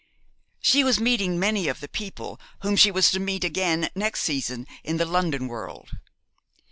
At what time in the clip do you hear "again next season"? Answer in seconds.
3.43-4.65